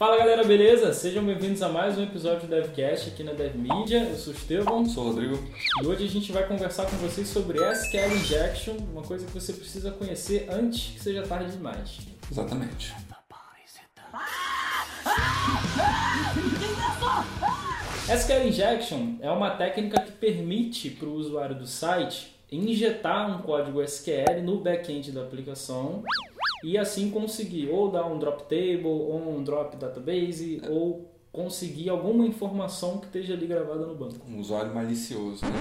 [0.00, 0.94] Fala galera, beleza?
[0.94, 4.04] Sejam bem-vindos a mais um episódio do DevCast aqui na DevMedia.
[4.04, 4.86] Eu sou o Estevão.
[4.86, 5.38] Sou o Rodrigo.
[5.82, 9.52] E hoje a gente vai conversar com vocês sobre SQL Injection, uma coisa que você
[9.52, 11.98] precisa conhecer antes que seja tarde demais.
[12.32, 12.94] Exatamente.
[18.08, 23.82] SQL Injection é uma técnica que permite para o usuário do site injetar um código
[23.82, 26.02] SQL no back-end da aplicação
[26.62, 32.26] e assim conseguir ou dar um drop table, ou um drop database, ou conseguir alguma
[32.26, 34.26] informação que esteja ali gravada no banco.
[34.28, 35.44] Um usuário malicioso.
[35.44, 35.52] Né?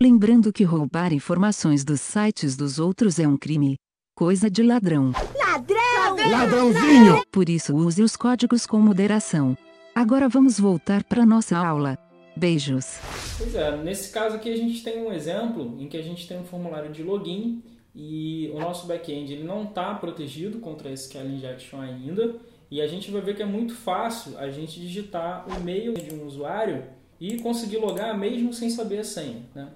[0.00, 3.76] Lembrando que roubar informações dos sites dos outros é um crime.
[4.14, 5.12] Coisa de ladrão.
[5.36, 6.30] Ladrão!
[6.30, 7.24] Ladrãozinho!
[7.32, 9.56] Por isso use os códigos com moderação.
[9.94, 11.98] Agora vamos voltar para nossa aula.
[12.36, 12.98] Beijos.
[13.38, 16.38] Pois é, nesse caso aqui a gente tem um exemplo em que a gente tem
[16.38, 17.62] um formulário de login
[17.94, 22.36] e o nosso back-end ele não está protegido contra SQL injection ainda
[22.70, 26.14] e a gente vai ver que é muito fácil a gente digitar o e-mail de
[26.14, 26.84] um usuário
[27.20, 29.42] e conseguir logar mesmo sem saber a senha.
[29.54, 29.68] Né?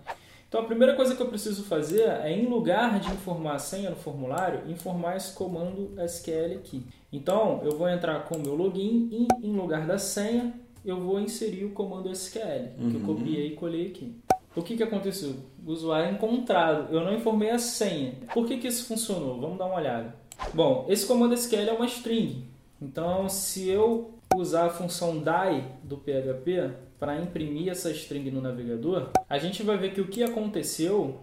[0.48, 3.90] Então a primeira coisa que eu preciso fazer é, em lugar de informar a senha
[3.90, 6.82] no formulário, informar esse comando SQL aqui.
[7.12, 11.20] Então eu vou entrar com o meu login e em lugar da senha eu vou
[11.20, 12.90] inserir o comando SQL, uhum.
[12.90, 14.16] que eu copiei e colei aqui.
[14.56, 15.36] O que, que aconteceu?
[15.64, 16.92] O usuário é encontrado.
[16.92, 18.14] Eu não informei a senha.
[18.32, 19.40] Por que, que isso funcionou?
[19.40, 20.14] Vamos dar uma olhada.
[20.54, 22.44] Bom, esse comando SQL é uma string.
[22.80, 29.10] Então, se eu usar a função die do PHP para imprimir essa string no navegador,
[29.28, 31.20] a gente vai ver que o que aconteceu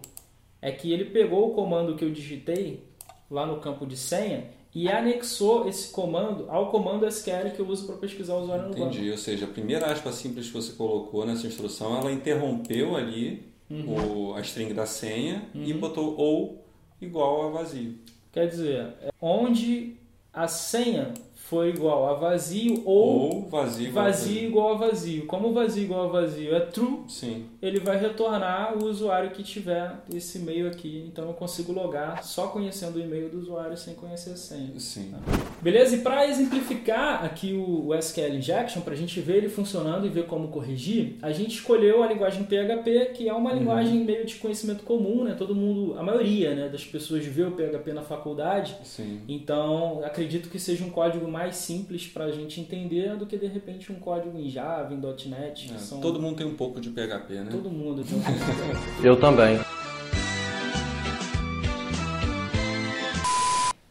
[0.60, 2.84] é que ele pegou o comando que eu digitei
[3.30, 4.44] lá no campo de senha
[4.76, 8.78] e anexou esse comando ao comando SQL que eu uso para pesquisar o usuário Entendi.
[8.78, 8.94] no banco.
[8.94, 13.50] Entendi, ou seja, a primeira aspa simples que você colocou nessa instrução, ela interrompeu ali
[13.70, 14.32] uhum.
[14.32, 15.64] o, a string da senha uhum.
[15.64, 16.62] e botou ou
[17.00, 17.94] igual a vazio.
[18.30, 19.96] Quer dizer, onde
[20.30, 21.14] a senha
[21.48, 25.26] foi igual a vazio ou, ou vazio, igual, vazio a igual a vazio.
[25.26, 27.46] Como vazio igual a vazio é true, Sim.
[27.62, 31.04] ele vai retornar o usuário que tiver esse e-mail aqui.
[31.06, 34.72] Então eu consigo logar só conhecendo o e-mail do usuário sem conhecer a senha.
[34.78, 35.12] Sim.
[35.12, 35.18] Tá?
[35.62, 35.94] Beleza?
[35.94, 40.26] E para exemplificar aqui o, SQL Injection, para a gente ver ele funcionando e ver
[40.26, 43.58] como corrigir, a gente escolheu a linguagem PHP, que é uma uhum.
[43.58, 45.36] linguagem meio de conhecimento comum, né?
[45.38, 48.76] Todo mundo, a maioria né, das pessoas vê o PHP na faculdade.
[48.82, 49.20] Sim.
[49.28, 53.46] Então acredito que seja um código mais simples para a gente entender do que de
[53.46, 55.70] repente um código em Java, em .NET.
[55.70, 56.00] É, são...
[56.00, 57.48] Todo mundo tem um pouco de PHP, né?
[57.50, 59.04] Todo mundo tem um pouco de PHP.
[59.06, 59.60] Eu também.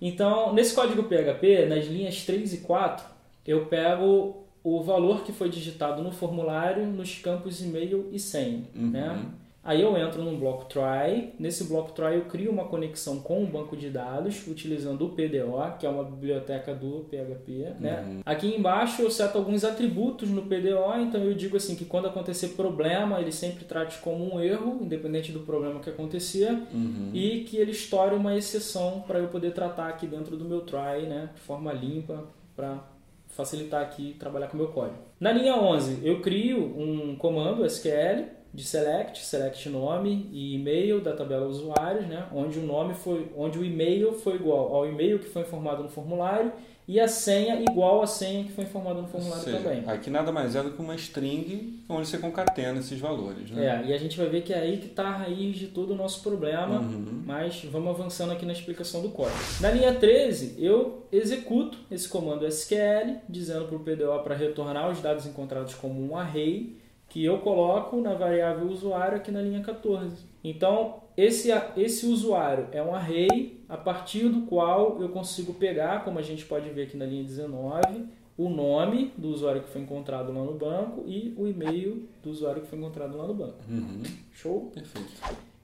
[0.01, 3.05] Então, nesse código PHP, nas linhas 3 e 4,
[3.45, 8.89] eu pego o valor que foi digitado no formulário nos campos e-mail e senha, uhum.
[8.89, 9.25] né?
[9.66, 13.48] Aí eu entro num bloco try, nesse bloco try eu crio uma conexão com o
[13.48, 18.06] banco de dados utilizando o PDO, que é uma biblioteca do PHP, né?
[18.06, 18.22] Uhum.
[18.24, 22.50] Aqui embaixo eu seto alguns atributos no PDO, então eu digo assim que quando acontecer
[22.50, 27.09] problema, ele sempre trate como um erro, independente do problema que acontecer, uhum.
[27.12, 31.08] e que ele estoure uma exceção para eu poder tratar aqui dentro do meu try,
[31.08, 32.24] né, de forma limpa
[32.56, 32.84] para
[33.30, 35.00] facilitar aqui trabalhar com o meu código.
[35.20, 41.11] Na linha 11, eu crio um comando SQL de select, select nome e e-mail da
[41.11, 42.25] tabela usuários, né?
[42.33, 45.89] onde o nome foi, onde o e-mail foi igual ao e-mail que foi informado no
[45.89, 46.53] formulário
[46.88, 49.83] e a senha igual à senha que foi informada no formulário seja, também.
[49.88, 53.51] Aqui nada mais é do que uma string onde você concatena esses valores.
[53.51, 53.66] Né?
[53.66, 55.91] É, e a gente vai ver que é aí que está a raiz de todo
[55.91, 57.23] o nosso problema, uhum.
[57.25, 59.37] mas vamos avançando aqui na explicação do código.
[59.59, 65.01] Na linha 13, eu executo esse comando SQL, dizendo para o PDO para retornar os
[65.01, 66.77] dados encontrados como um array,
[67.16, 70.26] que eu coloco na variável usuário aqui na linha 14.
[70.44, 76.20] Então, esse, esse usuário é um array a partir do qual eu consigo pegar, como
[76.20, 78.03] a gente pode ver aqui na linha 19,
[78.38, 82.64] o nome do usuário que foi encontrado lá no banco e o e-mail do usuário
[82.64, 83.59] que foi encontrado lá no banco.
[83.70, 84.03] Uhum.
[84.34, 84.70] Show?
[84.74, 85.14] Perfeito.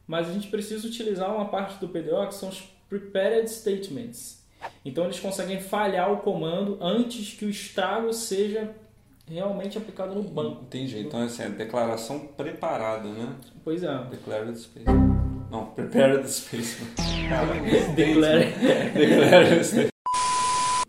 [0.08, 4.42] Mas a gente precisa utilizar uma parte do PDO que são os prepared statements.
[4.86, 8.74] Então eles conseguem falhar o comando antes que o estrago seja
[9.32, 10.64] realmente aplicado no banco.
[10.64, 11.00] Entendi.
[11.00, 13.34] Então, assim, é declaração preparada, né?
[13.64, 14.04] Pois é.
[14.06, 14.86] Declared space.
[15.50, 16.84] Não, prepared space.
[17.96, 18.54] Declared.
[18.94, 19.92] Declared space.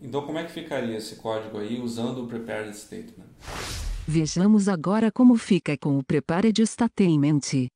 [0.01, 3.27] Então, como é que ficaria esse código aí usando o prepared statement?
[4.05, 7.69] Vejamos agora como fica com o prepared statement.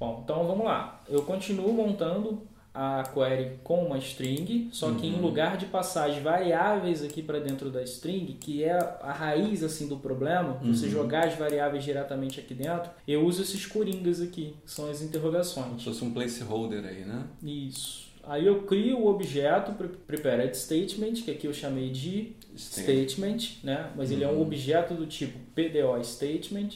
[0.00, 1.02] Bom, então vamos lá.
[1.06, 2.42] Eu continuo montando
[2.74, 5.18] a query com uma string, só que Uhum.
[5.18, 8.72] em lugar de passar as variáveis aqui para dentro da string, que é
[9.02, 10.92] a raiz assim do problema, você Uhum.
[10.92, 15.78] jogar as variáveis diretamente aqui dentro, eu uso esses coringas aqui, que são as interrogações.
[15.78, 17.24] Se fosse um placeholder aí, né?
[17.42, 18.10] Isso.
[18.24, 19.72] Aí eu crio o objeto
[20.06, 23.90] prepared statement, que aqui eu chamei de statement, né?
[23.96, 24.42] Mas ele é um uhum.
[24.42, 26.70] objeto do tipo PDO statement.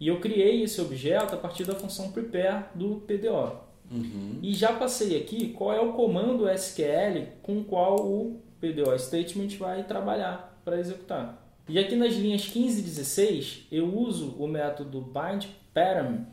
[0.00, 3.68] E eu criei esse objeto a partir da função prepare do PDO.
[3.90, 4.38] Uhum.
[4.42, 9.82] E já passei aqui qual é o comando SQL com qual o PDO statement vai
[9.84, 11.44] trabalhar para executar.
[11.68, 16.26] E aqui nas linhas 15 e 16 eu uso o método bind param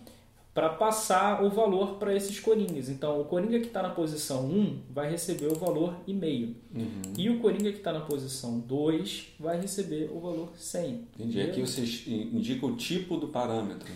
[0.58, 2.90] para passar o valor para esses coringas.
[2.90, 6.56] Então, o coringa que está na posição 1 vai receber o valor e meio.
[6.74, 7.14] Uhum.
[7.16, 11.08] E o coringa que está na posição 2 vai receber o valor 100.
[11.20, 11.42] Entendi.
[11.42, 13.88] Aqui você indica o tipo do parâmetro.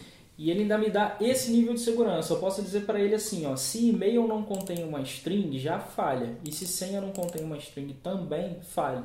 [0.41, 2.33] E ele ainda me dá esse nível de segurança.
[2.33, 6.35] Eu posso dizer para ele assim, ó, se e-mail não contém uma string, já falha.
[6.43, 9.03] E se senha não contém uma string, também falha.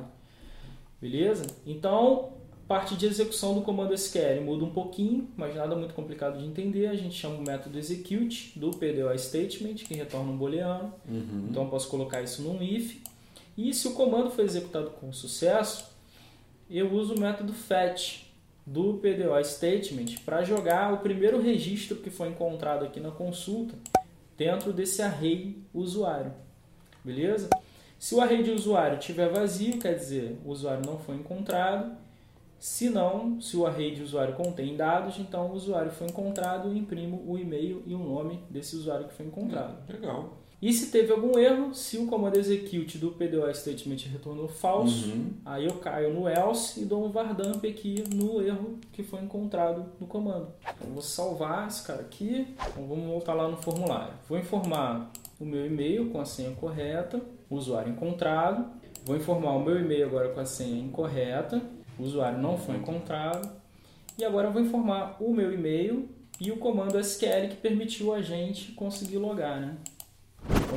[0.99, 1.45] Beleza?
[1.63, 2.31] Então,
[2.67, 6.87] Parte de execução do comando SQL muda um pouquinho, mas nada muito complicado de entender.
[6.87, 10.93] A gente chama o método execute do PDO statement, que retorna um booleano.
[11.07, 11.47] Uhum.
[11.49, 12.97] Então eu posso colocar isso num if.
[13.57, 15.89] E se o comando foi executado com sucesso,
[16.69, 18.26] eu uso o método fetch
[18.67, 23.73] do PDO statement para jogar o primeiro registro que foi encontrado aqui na consulta
[24.37, 26.33] dentro desse array usuário.
[27.01, 27.49] Beleza?
[27.97, 31.95] Se o array de usuário estiver vazio, quer dizer, o usuário não foi encontrado,
[32.59, 37.23] se não, se o array de usuário contém dados, então o usuário foi encontrado, imprimo
[37.25, 39.77] o e-mail e o nome desse usuário que foi encontrado.
[39.89, 40.37] Legal.
[40.59, 45.33] E se teve algum erro, se o comando execute do PDO statement retornou falso, uhum.
[45.45, 49.85] aí eu caio no else e dou um vardamp aqui no erro que foi encontrado
[49.99, 50.47] no comando.
[50.61, 52.47] Então vou salvar esse cara aqui.
[52.71, 54.13] Então vamos voltar lá no formulário.
[54.27, 58.65] Vou informar o meu e-mail com a senha correta, usuário encontrado.
[59.05, 61.61] Vou informar o meu e-mail agora com a senha incorreta
[61.97, 63.49] o usuário não foi encontrado.
[64.17, 66.09] E agora eu vou informar o meu e-mail
[66.39, 69.75] e o comando SQL que permitiu a gente conseguir logar, né?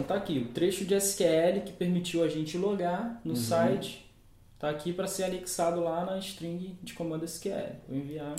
[0.00, 3.36] Então tá aqui, o trecho de SQL que permitiu a gente logar no uhum.
[3.36, 4.10] site
[4.58, 7.76] tá aqui para ser anexado lá na string de comando SQL.
[7.86, 8.34] Vou enviar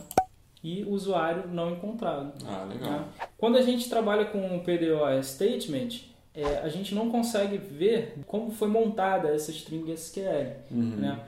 [0.64, 2.34] e usuário não encontrado.
[2.46, 2.92] Ah, legal.
[2.92, 3.06] Né?
[3.38, 6.02] Quando a gente trabalha com o PDO statement,
[6.34, 10.96] é, a gente não consegue ver como foi montada essa string SQL, uhum.
[10.98, 11.20] né?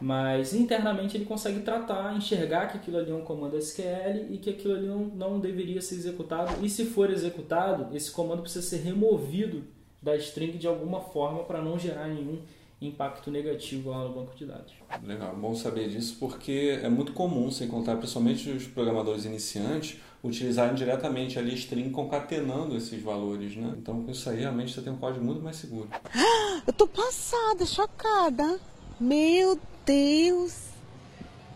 [0.00, 4.50] Mas internamente ele consegue tratar, enxergar que aquilo ali é um comando SQL e que
[4.50, 6.64] aquilo ali não, não deveria ser executado.
[6.64, 9.64] E se for executado, esse comando precisa ser removido
[10.02, 12.38] da string de alguma forma para não gerar nenhum
[12.80, 14.72] impacto negativo lá no banco de dados.
[15.04, 20.74] Legal, bom saber disso porque é muito comum você encontrar, principalmente os programadores iniciantes, utilizarem
[20.74, 23.74] diretamente ali string concatenando esses valores, né?
[23.76, 25.88] Então com isso aí realmente você tem um código muito mais seguro.
[26.66, 28.58] Eu tô passada, chocada.
[28.98, 29.58] Meu
[29.90, 30.68] Deus!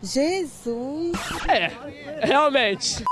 [0.02, 1.12] Jesus!
[1.48, 1.70] É,
[2.26, 3.04] realmente.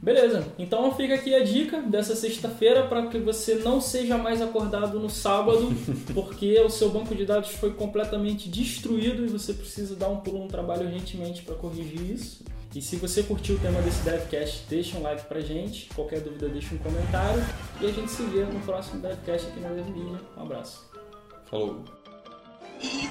[0.00, 5.00] Beleza, então fica aqui a dica dessa sexta-feira para que você não seja mais acordado
[5.00, 5.74] no sábado,
[6.14, 10.44] porque o seu banco de dados foi completamente destruído e você precisa dar um pulo
[10.44, 12.44] no trabalho urgentemente para corrigir isso.
[12.76, 15.88] E se você curtiu o tema desse DevCast, deixa um like pra gente.
[15.96, 17.42] Qualquer dúvida, deixa um comentário.
[17.80, 20.20] E a gente se vê no próximo DevCast aqui na Media.
[20.36, 20.88] Um abraço.
[21.46, 22.03] Falou!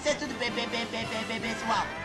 [0.06, 2.03] É tudo bem, bem, bem, bem, bem, pessoal.